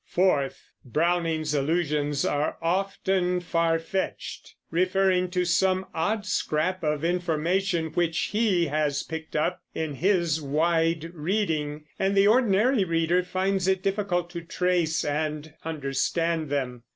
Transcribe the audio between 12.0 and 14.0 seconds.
the ordinary reader finds it